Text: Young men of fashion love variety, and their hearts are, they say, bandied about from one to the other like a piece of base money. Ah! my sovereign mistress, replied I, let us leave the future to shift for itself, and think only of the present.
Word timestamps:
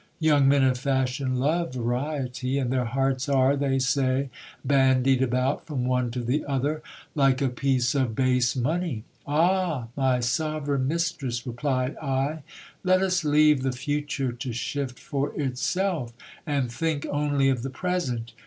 Young 0.17 0.47
men 0.49 0.63
of 0.63 0.79
fashion 0.79 1.35
love 1.37 1.75
variety, 1.75 2.57
and 2.57 2.73
their 2.73 2.85
hearts 2.85 3.29
are, 3.29 3.55
they 3.55 3.77
say, 3.77 4.31
bandied 4.65 5.21
about 5.21 5.67
from 5.67 5.85
one 5.85 6.09
to 6.09 6.21
the 6.21 6.43
other 6.45 6.81
like 7.13 7.39
a 7.39 7.49
piece 7.49 7.93
of 7.93 8.15
base 8.15 8.55
money. 8.55 9.03
Ah! 9.27 9.89
my 9.95 10.19
sovereign 10.19 10.87
mistress, 10.87 11.45
replied 11.45 11.95
I, 11.97 12.41
let 12.83 13.03
us 13.03 13.23
leave 13.23 13.61
the 13.61 13.71
future 13.71 14.31
to 14.31 14.51
shift 14.53 14.97
for 14.97 15.39
itself, 15.39 16.13
and 16.47 16.71
think 16.71 17.05
only 17.11 17.49
of 17.49 17.61
the 17.61 17.69
present. 17.69 18.33